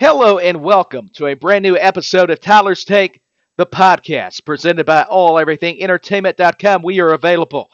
Hello 0.00 0.38
and 0.38 0.60
welcome 0.60 1.08
to 1.10 1.28
a 1.28 1.34
brand 1.34 1.62
new 1.62 1.76
episode 1.76 2.28
of 2.28 2.40
Tyler's 2.40 2.84
Take, 2.84 3.22
the 3.56 3.64
podcast, 3.64 4.44
presented 4.44 4.86
by 4.86 5.04
All 5.04 5.38
Everything 5.38 5.80
Entertainment.com. 5.80 6.82
We 6.82 6.98
are 6.98 7.12
available 7.12 7.70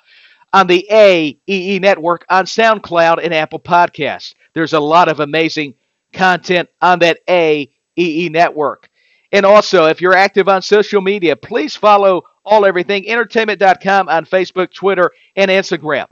on 0.52 0.66
the 0.66 0.86
AEE 0.90 1.80
network 1.80 2.26
on 2.28 2.44
SoundCloud 2.44 3.24
and 3.24 3.32
Apple 3.32 3.58
Podcasts. 3.58 4.34
There's 4.52 4.74
a 4.74 4.80
lot 4.80 5.08
of 5.08 5.20
amazing 5.20 5.72
content 6.12 6.68
on 6.82 6.98
that 6.98 7.20
AEE 7.26 8.30
network. 8.30 8.90
And 9.32 9.46
also, 9.46 9.86
if 9.86 10.02
you're 10.02 10.14
active 10.14 10.46
on 10.46 10.60
social 10.60 11.00
media, 11.00 11.34
please 11.34 11.74
follow 11.74 12.24
All 12.44 12.66
Everything 12.66 13.08
Entertainment.com 13.08 14.10
on 14.10 14.26
Facebook, 14.26 14.74
Twitter, 14.74 15.10
and 15.36 15.50
Instagram. 15.50 16.06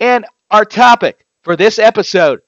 And 0.00 0.26
our 0.50 0.64
topic 0.64 1.24
for 1.44 1.54
this 1.54 1.78
episode 1.78 2.40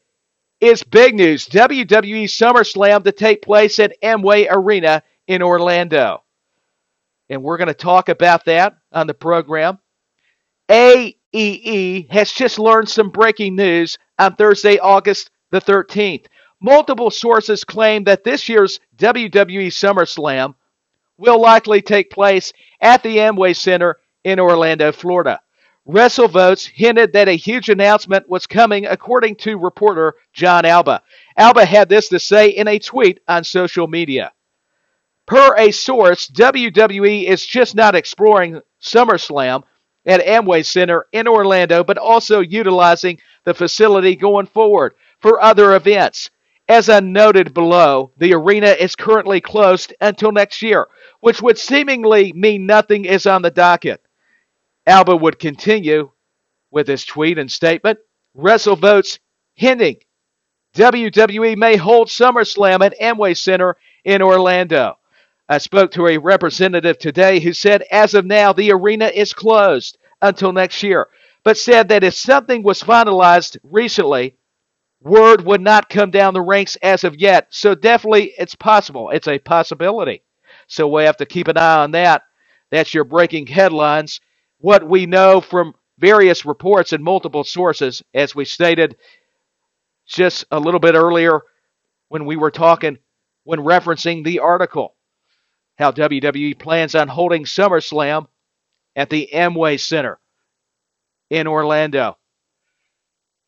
is 0.61 0.82
big 0.82 1.14
news 1.14 1.46
WWE 1.46 2.24
SummerSlam 2.24 3.05
to 3.05 3.12
take 3.12 3.42
place 3.42 3.78
at 3.78 3.95
Amway 4.02 4.46
Arena 4.51 5.02
in 5.27 5.42
Orlando. 5.42 6.24
And 7.28 7.42
we're 7.42 7.59
going 7.59 7.69
to 7.69 7.74
talk 7.74 8.09
about 8.09 8.45
that 8.46 8.77
on 8.92 9.06
the 9.06 9.15
program. 9.15 9.79
AEE 10.68 12.10
has 12.10 12.32
just 12.32 12.59
learned 12.59 12.88
some 12.88 13.10
breaking 13.10 13.56
news 13.56 13.98
on 14.18 14.34
Thursday, 14.37 14.79
August 14.79 15.30
the 15.51 15.60
13th. 15.60 16.27
Multiple 16.60 17.10
sources 17.10 17.65
claim 17.65 18.04
that 18.04 18.24
this 18.24 18.48
year's 18.48 18.80
WWE 18.96 19.68
SummerSlam 19.68 20.54
will 21.16 21.40
likely 21.40 21.80
take 21.80 22.10
place 22.10 22.52
at 22.80 23.02
the 23.02 23.16
Amway 23.18 23.54
Center 23.54 23.96
in 24.24 24.40
Orlando, 24.40 24.90
Florida. 24.90 25.40
WrestleVotes 25.88 26.69
hinted 26.69 27.15
that 27.15 27.28
a 27.28 27.37
huge 27.37 27.70
announcement 27.70 28.29
was 28.29 28.46
coming, 28.46 28.84
according 28.84 29.37
to 29.37 29.56
reporter 29.56 30.16
Jon 30.34 30.66
Alba. 30.66 31.01
Alba 31.38 31.65
had 31.65 31.88
this 31.88 32.10
to 32.10 32.19
say 32.19 32.51
in 32.51 32.69
a 32.69 32.79
tweet 32.79 33.20
on 33.27 33.42
social 33.42 33.87
media. 33.87 34.32
Per 35.27 35.57
a 35.57 35.71
source, 35.71 36.29
WWE 36.29 37.24
is 37.24 37.46
just 37.46 37.74
not 37.74 37.95
exploring 37.95 38.60
SummerSlam 38.82 39.62
at 40.04 40.24
Amway 40.27 40.65
Center 40.65 41.07
in 41.12 41.27
Orlando, 41.27 41.82
but 41.82 41.96
also 41.96 42.40
utilizing 42.40 43.18
the 43.45 43.55
facility 43.55 44.15
going 44.15 44.46
forward 44.46 44.95
for 45.21 45.40
other 45.40 45.74
events. 45.74 46.30
As 46.68 46.90
I 46.90 47.01
noted 47.01 47.55
below, 47.55 48.12
the 48.18 48.34
arena 48.34 48.68
is 48.68 48.95
currently 48.95 49.40
closed 49.40 49.95
until 50.02 50.32
next 50.32 50.60
year, 50.60 50.87
which 51.21 51.40
would 51.40 51.59
seemingly 51.59 52.34
mean 52.34 52.66
nothing 52.66 53.07
is 53.07 53.27
on 53.27 53.40
the 53.40 53.51
docket. 53.51 54.02
Alba 54.88 55.16
would 55.16 55.38
continue 55.40 56.12
with 56.72 56.88
his 56.88 57.06
tweet 57.06 57.38
and 57.38 57.52
statement. 57.52 58.00
WrestleVotes 58.36 59.20
hinting 59.56 59.96
WWE 60.76 61.56
may 61.56 61.76
hold 61.76 62.08
SummerSlam 62.08 62.84
at 62.84 62.98
Amway 63.00 63.36
Center 63.36 63.76
in 64.04 64.22
Orlando. 64.22 64.98
I 65.48 65.59
spoke 65.59 65.91
to 65.92 66.06
a 66.09 66.19
representative 66.19 66.98
today 66.98 67.41
who 67.41 67.53
said 67.53 67.84
as 67.91 68.14
of 68.14 68.26
now 68.26 68.53
the 68.53 68.72
arena 68.72 69.06
is 69.09 69.34
closed 69.34 69.98
until 70.22 70.53
next 70.53 70.82
year, 70.84 71.09
but 71.44 71.59
said 71.59 71.88
that 71.88 72.04
if 72.04 72.14
something 72.14 72.62
was 72.62 72.82
finalized 72.82 73.59
recently, 73.64 74.36
word 75.03 75.44
would 75.44 75.62
not 75.62 75.88
come 75.88 76.10
down 76.10 76.34
the 76.34 76.42
ranks 76.42 76.76
as 76.76 77.04
of 77.04 77.16
yet. 77.16 77.48
So 77.50 77.75
definitely 77.75 78.34
it's 78.38 78.54
possible. 78.54 79.10
It's 79.10 79.28
a 79.28 79.38
possibility. 79.41 80.22
So 80.69 80.88
we 80.88 81.04
have 81.04 81.16
to 81.19 81.26
keep 81.26 81.48
an 81.48 81.59
eye 81.59 81.82
on 81.82 81.92
that. 81.92 82.22
That's 82.70 82.94
your 82.94 83.04
breaking 83.04 83.48
headlines 83.48 84.20
what 84.59 84.88
we 84.88 85.06
know 85.06 85.41
from 85.41 85.75
various 85.98 86.44
reports 86.44 86.92
and 86.92 87.03
multiple 87.03 87.44
sources, 87.44 88.03
as 88.14 88.34
we 88.34 88.44
stated 88.44 88.97
just 90.06 90.44
a 90.50 90.59
little 90.59 90.81
bit 90.81 90.94
earlier 90.94 91.41
when 92.09 92.25
we 92.25 92.37
were 92.37 92.50
talking, 92.50 92.98
when 93.44 93.60
referencing 93.60 94.25
the 94.25 94.41
article, 94.41 94.94
how 95.76 95.92
WWE 95.92 96.59
plans 96.59 96.94
on 96.94 97.09
holding 97.09 97.44
SummerSlam 97.44 98.26
at 98.97 99.10
the 99.10 99.28
Amway 99.33 99.78
Center 99.78 100.19
in 101.31 101.47
Orlando. 101.47 102.16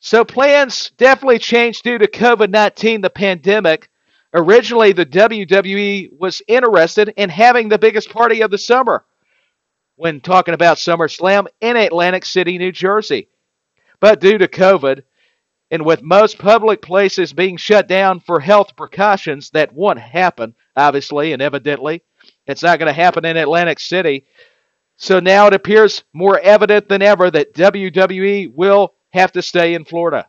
So 0.01 0.25
plans 0.25 0.93
definitely 0.97 1.39
changed 1.39 1.83
due 1.83 1.99
to 1.99 2.07
COVID 2.07 2.51
19, 2.51 3.01
the 3.01 3.11
pandemic. 3.11 3.89
Originally, 4.33 4.93
the 4.93 5.07
WWE 5.07 6.11
was 6.19 6.41
interested 6.47 7.13
in 7.17 7.29
having 7.29 7.69
the 7.69 7.79
biggest 7.79 8.11
party 8.11 8.43
of 8.43 8.51
the 8.51 8.59
summer 8.59 9.05
when 10.01 10.21
talking 10.23 10.55
about 10.55 10.79
SummerSlam 10.79 11.47
in 11.61 11.77
Atlantic 11.77 12.25
City, 12.25 12.57
New 12.57 12.73
Jersey. 12.73 13.29
But 14.01 14.19
due 14.19 14.39
to 14.39 14.49
COVID, 14.49 15.03
and 15.71 15.85
with 15.85 16.03
most 16.03 16.39
public 16.39 16.81
places 16.81 17.35
being 17.35 17.59
shut 17.59 17.87
down 17.87 18.21
for 18.21 18.41
health 18.41 18.75
precautions, 18.77 19.51
that 19.51 19.75
won't 19.75 19.99
happen, 19.99 20.55
obviously 20.75 21.35
and 21.35 21.43
evidently. 21.43 22.03
It's 22.47 22.63
not 22.63 22.79
going 22.79 22.87
to 22.87 22.95
happen 22.95 23.27
in 23.27 23.37
Atlantic 23.37 23.79
City. 23.79 24.25
So 24.97 25.21
now 25.21 25.49
it 25.49 25.55
appears 25.55 26.03
more 26.15 26.39
evident 26.41 26.89
than 26.89 27.03
ever 27.03 27.31
that 27.31 27.53
WWE 27.53 28.55
will 28.55 28.95
have 29.11 29.33
to 29.33 29.43
stay 29.43 29.75
in 29.75 29.85
Florida. 29.85 30.27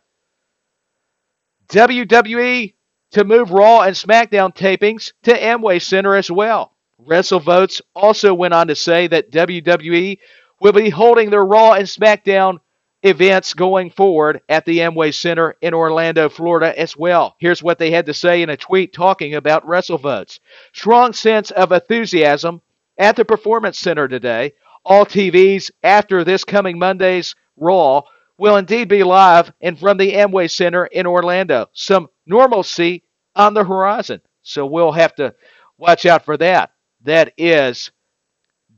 WWE 1.68 2.74
to 3.12 3.24
move 3.24 3.50
Raw 3.50 3.80
and 3.80 3.96
SmackDown 3.96 4.54
tapings 4.54 5.12
to 5.22 5.32
Amway 5.32 5.80
Center 5.80 6.14
as 6.14 6.30
well. 6.30 6.71
WrestleVotes 7.06 7.80
also 7.94 8.34
went 8.34 8.54
on 8.54 8.68
to 8.68 8.74
say 8.74 9.06
that 9.08 9.30
WWE 9.30 10.18
will 10.60 10.72
be 10.72 10.90
holding 10.90 11.30
their 11.30 11.44
Raw 11.44 11.72
and 11.72 11.86
SmackDown 11.86 12.58
events 13.02 13.52
going 13.52 13.90
forward 13.90 14.40
at 14.48 14.64
the 14.64 14.78
Amway 14.78 15.12
Center 15.12 15.56
in 15.60 15.74
Orlando, 15.74 16.28
Florida 16.28 16.78
as 16.78 16.96
well. 16.96 17.34
Here's 17.38 17.62
what 17.62 17.78
they 17.78 17.90
had 17.90 18.06
to 18.06 18.14
say 18.14 18.42
in 18.42 18.50
a 18.50 18.56
tweet 18.56 18.92
talking 18.92 19.34
about 19.34 19.66
WrestleVotes. 19.66 20.38
Strong 20.72 21.14
sense 21.14 21.50
of 21.50 21.72
enthusiasm 21.72 22.62
at 22.98 23.16
the 23.16 23.24
Performance 23.24 23.78
Center 23.78 24.06
today. 24.06 24.52
All 24.84 25.04
TVs 25.04 25.70
after 25.82 26.24
this 26.24 26.44
coming 26.44 26.78
Monday's 26.78 27.34
Raw 27.56 28.02
will 28.38 28.56
indeed 28.56 28.88
be 28.88 29.02
live 29.02 29.52
and 29.60 29.78
from 29.78 29.96
the 29.96 30.12
Amway 30.12 30.50
Center 30.50 30.86
in 30.86 31.06
Orlando. 31.06 31.66
Some 31.72 32.08
normalcy 32.26 33.02
on 33.34 33.54
the 33.54 33.64
horizon. 33.64 34.20
So 34.42 34.66
we'll 34.66 34.92
have 34.92 35.14
to 35.16 35.34
watch 35.78 36.06
out 36.06 36.24
for 36.24 36.36
that 36.36 36.71
that 37.04 37.32
is 37.36 37.90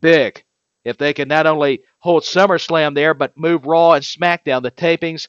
big. 0.01 0.45
If 0.85 0.99
they 0.99 1.15
can 1.15 1.29
not 1.29 1.47
only 1.47 1.83
hold 1.99 2.25
SummerSlam 2.25 2.95
there, 2.95 3.15
but 3.15 3.37
move 3.37 3.67
Raw 3.67 3.93
and 3.93 4.05
SmackDown, 4.05 4.63
the 4.63 4.71
tapings, 4.71 5.29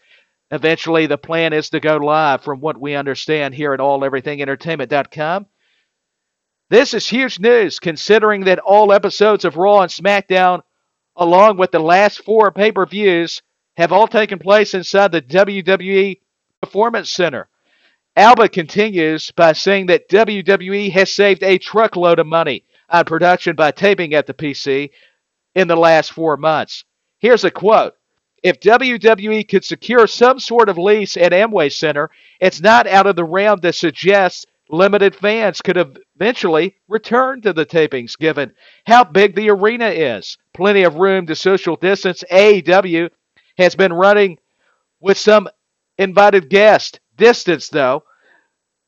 eventually 0.52 1.06
the 1.06 1.18
plan 1.18 1.54
is 1.54 1.70
to 1.70 1.80
go 1.80 1.98
live 1.98 2.44
from 2.44 2.60
what 2.60 2.80
we 2.80 2.96
understand 2.96 3.56
here 3.56 3.74
at 3.74 3.80
AllEverythingEntertainment.com. 3.80 5.46
This 6.70 6.94
is 6.94 7.08
huge 7.08 7.40
news 7.40 7.80
considering 7.80 8.46
that 8.46 8.60
all 8.60 8.92
episodes 8.92 9.46
of 9.46 9.56
Raw 9.56 9.82
and 9.82 9.92
SmackDown, 9.92 10.62
along 11.16 11.58
with 11.58 11.72
the 11.72 11.80
last 11.80 12.24
four 12.26 12.52
pay 12.52 12.72
per 12.72 12.86
views, 12.86 13.42
have 13.78 13.92
all 13.92 14.08
taken 14.08 14.40
place 14.40 14.74
inside 14.74 15.12
the 15.12 15.22
WWE 15.22 16.20
Performance 16.62 17.12
Center. 17.12 17.48
Alba 18.18 18.50
continues 18.50 19.32
by 19.32 19.54
saying 19.54 19.88
that 19.88 20.10
WWE 20.10 20.92
has 20.92 21.14
saved 21.14 21.44
a 21.44 21.58
truckload 21.58 22.20
of 22.20 22.28
money 22.28 22.64
on 22.90 23.06
production 23.06 23.56
by 23.56 23.72
taping 23.72 24.14
at 24.14 24.28
the 24.28 24.34
PC 24.34 24.92
in 25.56 25.68
the 25.68 25.76
last 25.76 26.12
four 26.12 26.38
months. 26.38 26.84
Here's 27.20 27.44
a 27.44 27.52
quote. 27.52 27.94
If 28.44 28.60
WWE 28.60 29.48
could 29.50 29.66
secure 29.66 30.06
some 30.06 30.40
sort 30.40 30.70
of 30.70 30.78
lease 30.78 31.18
at 31.18 31.32
Amway 31.32 31.74
Center, 31.74 32.12
it's 32.40 32.62
not 32.62 32.86
out 32.86 33.08
of 33.08 33.16
the 33.16 33.24
realm 33.24 33.60
to 33.62 33.74
suggest 33.74 34.46
limited 34.70 35.16
fans 35.16 35.62
could 35.62 35.78
eventually 36.16 36.76
return 36.88 37.42
to 37.42 37.54
the 37.54 37.66
tapings 37.66 38.18
given 38.18 38.54
how 38.86 39.04
big 39.04 39.36
the 39.36 39.50
arena 39.50 39.88
is. 39.88 40.38
Plenty 40.54 40.84
of 40.84 40.96
room 40.96 41.26
to 41.28 41.36
social 41.36 41.76
distance. 41.76 42.24
AEW 42.32 43.10
has 43.58 43.76
been 43.76 43.94
running 43.94 44.38
with 45.00 45.18
some 45.18 45.48
invited 45.98 46.50
guests. 46.50 47.00
Distance, 47.18 47.70
though, 47.70 48.04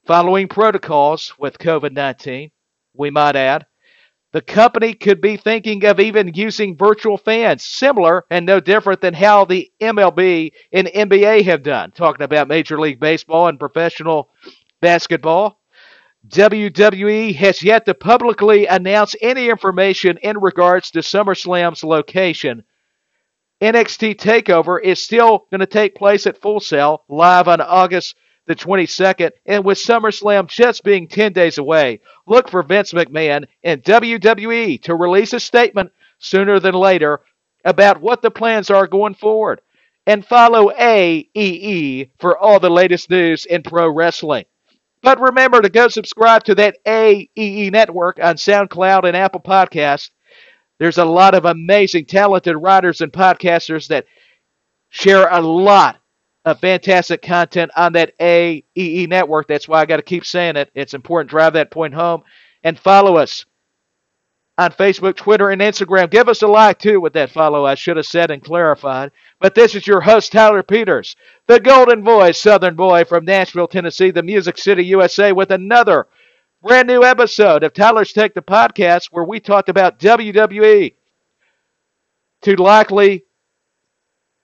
following 0.06 0.50
protocols 0.50 1.34
with 1.40 1.58
COVID 1.58 1.94
19, 1.94 2.52
we 2.94 3.10
might 3.10 3.38
add. 3.38 3.66
The 4.38 4.42
company 4.44 4.94
could 4.94 5.20
be 5.20 5.36
thinking 5.36 5.84
of 5.86 6.00
even 6.00 6.32
using 6.36 6.78
virtual 6.78 7.18
fans, 7.18 7.64
similar 7.64 8.24
and 8.30 8.46
no 8.46 8.60
different 8.60 9.02
than 9.02 9.16
how 9.16 9.46
the 9.46 9.72
MLB 9.82 10.52
and 10.72 10.86
NBA 10.86 11.44
have 11.46 11.64
done, 11.64 11.90
talking 11.90 12.22
about 12.22 12.48
Major 12.48 12.80
League 12.80 13.00
Baseball 13.00 13.48
and 13.48 13.60
professional 13.60 14.30
basketball. 14.80 15.60
WWE 16.28 17.34
has 17.34 17.64
yet 17.64 17.88
to 17.88 17.96
publicly 17.96 18.68
announce 18.68 19.16
any 19.24 19.50
information 19.50 20.20
in 20.22 20.38
regards 20.38 20.92
to 20.92 21.00
SummerSlam's 21.00 21.84
location. 21.84 22.64
NXT 23.60 24.18
TakeOver 24.18 24.80
is 24.84 25.04
still 25.04 25.48
going 25.50 25.62
to 25.62 25.66
take 25.66 25.96
place 25.96 26.28
at 26.28 26.40
Full 26.40 26.60
Sail 26.60 27.06
live 27.10 27.48
on 27.48 27.60
August 27.60 28.16
the 28.48 28.56
22nd, 28.56 29.32
and 29.46 29.64
with 29.64 29.78
SummerSlam 29.78 30.48
just 30.48 30.84
being 30.84 31.08
10 31.08 31.34
days 31.34 31.58
away, 31.58 32.00
look 32.26 32.50
for 32.50 32.64
Vince 32.64 32.94
McMahon 32.94 33.46
and 33.64 33.84
WWE 33.84 34.82
to 34.84 34.96
release 34.96 35.34
a 35.34 35.40
statement 35.40 35.92
sooner 36.20 36.60
than 36.60 36.74
later 36.74 37.22
about 37.66 38.02
what 38.02 38.22
the 38.22 38.32
plans 38.32 38.70
are 38.70 38.88
going 38.88 39.14
forward. 39.14 39.62
And 40.08 40.26
follow 40.26 40.72
AEE 40.72 42.12
for 42.18 42.38
all 42.38 42.62
the 42.62 42.70
latest 42.70 43.10
news 43.10 43.46
in 43.46 43.62
pro 43.62 43.90
wrestling. 43.90 44.46
But 45.04 45.20
remember 45.20 45.62
to 45.62 45.70
go 45.70 45.90
subscribe 45.90 46.46
to 46.46 46.56
that 46.56 46.78
AEE 46.86 47.72
network 47.72 48.18
on 48.22 48.36
SoundCloud 48.36 49.06
and 49.06 49.18
Apple 49.18 49.42
Podcasts. 49.42 50.12
There's 50.80 50.98
a 50.98 51.06
lot 51.06 51.36
of 51.36 51.44
amazing, 51.44 52.06
talented 52.06 52.56
writers 52.56 53.02
and 53.02 53.12
podcasters 53.12 53.88
that 53.88 54.06
share 54.90 55.28
a 55.28 55.42
lot 55.42 55.98
of 56.48 56.60
fantastic 56.60 57.22
content 57.22 57.72
on 57.76 57.94
that 57.94 58.18
AEE 58.20 59.08
network. 59.08 59.48
That's 59.48 59.68
why 59.68 59.82
I 59.82 59.86
got 59.86 59.98
to 59.98 60.04
keep 60.04 60.26
saying 60.26 60.56
it. 60.56 60.70
It's 60.76 60.94
important. 60.94 61.30
Drive 61.30 61.54
that 61.54 61.72
point 61.72 61.94
home 61.94 62.24
and 62.64 62.80
follow 62.80 63.18
us 63.18 63.46
on 64.58 64.72
Facebook, 64.72 65.16
Twitter, 65.16 65.52
and 65.52 65.62
Instagram. 65.62 66.10
Give 66.10 66.30
us 66.30 66.42
a 66.42 66.48
like 66.48 66.80
too 66.80 67.00
with 67.00 67.14
that 67.14 67.32
follow. 67.32 67.66
I 67.66 67.76
should 67.76 67.98
have 67.98 68.06
said 68.06 68.32
and 68.32 68.44
clarified. 68.44 69.12
But 69.40 69.54
this 69.54 69.76
is 69.76 69.86
your 69.86 70.02
host, 70.02 70.32
Tyler 70.32 70.64
Peters, 70.64 71.16
the 71.48 71.60
Golden 71.60 72.04
Voice 72.04 72.40
Southern 72.40 72.76
Boy 72.76 73.04
from 73.04 73.26
Nashville, 73.26 73.68
Tennessee, 73.68 74.10
the 74.10 74.24
Music 74.24 74.58
City, 74.58 74.84
USA, 74.86 75.32
with 75.32 75.52
another 75.52 76.08
brand 76.64 76.88
new 76.88 77.04
episode 77.04 77.64
of 77.64 77.74
Tyler's 77.74 78.14
Take 78.14 78.34
the 78.34 78.42
Podcast 78.42 79.10
where 79.12 79.26
we 79.26 79.40
talked 79.40 79.70
about 79.70 80.00
WWE 80.00 80.94
to 82.42 82.56
likely 82.56 83.24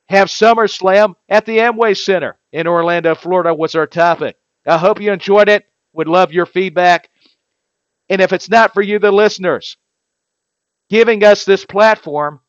have 0.09 0.27
SummerSlam 0.27 1.15
at 1.29 1.45
the 1.45 1.57
Amway 1.59 1.97
Center 1.97 2.37
in 2.51 2.67
Orlando, 2.67 3.15
Florida 3.15 3.53
was 3.53 3.75
our 3.75 3.87
topic. 3.87 4.35
I 4.67 4.77
hope 4.77 5.01
you 5.01 5.11
enjoyed 5.11 5.49
it. 5.49 5.65
Would 5.93 6.07
love 6.07 6.31
your 6.33 6.45
feedback. 6.45 7.09
And 8.09 8.21
if 8.21 8.33
it's 8.33 8.49
not 8.49 8.73
for 8.73 8.81
you, 8.81 8.99
the 8.99 9.11
listeners, 9.11 9.77
giving 10.89 11.23
us 11.23 11.45
this 11.45 11.65
platform, 11.65 12.41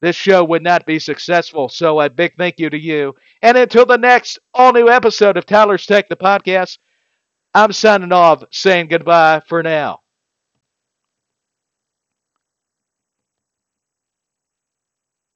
this 0.00 0.16
show 0.16 0.44
would 0.44 0.62
not 0.62 0.86
be 0.86 0.98
successful. 0.98 1.68
So 1.68 2.00
a 2.00 2.10
big 2.10 2.34
thank 2.36 2.58
you 2.58 2.70
to 2.70 2.78
you. 2.78 3.14
And 3.42 3.56
until 3.56 3.86
the 3.86 3.96
next 3.98 4.38
all 4.52 4.72
new 4.72 4.88
episode 4.88 5.36
of 5.36 5.46
Tyler's 5.46 5.86
Take, 5.86 6.08
the 6.08 6.16
Podcast, 6.16 6.78
I'm 7.54 7.72
signing 7.72 8.12
off 8.12 8.44
saying 8.52 8.88
goodbye 8.88 9.42
for 9.48 9.62
now. 9.62 10.03